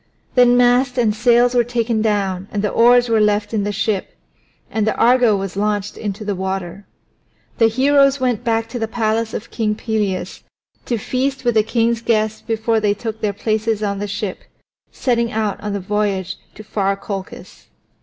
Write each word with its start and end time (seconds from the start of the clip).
Then 0.33 0.57
mast 0.57 0.97
and 0.97 1.13
sails 1.13 1.53
were 1.53 1.63
taken 1.63 2.01
down 2.01 2.47
and 2.51 2.63
the 2.63 2.71
oars 2.71 3.07
were 3.07 3.21
left 3.21 3.53
in 3.53 3.63
the 3.65 3.71
ship, 3.71 4.15
and 4.71 4.87
the 4.87 4.95
Argo 4.95 5.35
was 5.37 5.55
launched 5.55 5.95
into 5.95 6.25
the 6.25 6.33
water. 6.33 6.87
The 7.59 7.67
heroes 7.67 8.19
went 8.19 8.43
back 8.43 8.67
to 8.69 8.79
the 8.79 8.87
palace 8.87 9.31
of 9.35 9.51
King 9.51 9.75
Pelias 9.75 10.41
to 10.87 10.97
feast 10.97 11.45
with 11.45 11.53
the 11.53 11.61
king's 11.61 12.01
guests 12.01 12.41
before 12.41 12.79
they 12.79 12.95
took 12.95 13.21
their 13.21 13.31
places 13.31 13.83
on 13.83 13.99
the 13.99 14.07
ship, 14.07 14.39
setting 14.91 15.31
out 15.31 15.61
on 15.61 15.73
the 15.73 15.79
voyage 15.79 16.37
to 16.55 16.63
far 16.63 16.97
Colchis. 16.97 17.67